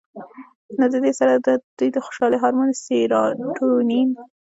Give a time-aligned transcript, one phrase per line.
[0.77, 1.55] نو د دې سره دوه
[1.95, 4.09] د خوشالۍ هارمون سېراټونین